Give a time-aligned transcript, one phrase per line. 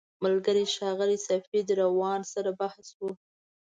[0.23, 2.99] ملګري ښاغلي سفید روان سره بحث و.